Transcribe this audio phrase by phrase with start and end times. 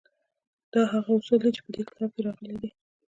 [0.73, 2.69] دا هغه اصول دي چې په دې کتاب کې راغلي دي